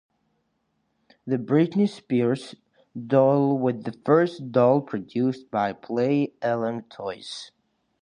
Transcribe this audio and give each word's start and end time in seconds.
The 1.27 1.37
Britney 1.37 1.87
Spears 1.87 2.55
doll 3.05 3.59
was 3.59 3.83
the 3.83 3.91
first 4.03 4.51
doll 4.51 4.81
produced 4.81 5.51
by 5.51 5.73
Play 5.73 6.33
Along 6.41 6.81
Toys. 6.89 7.51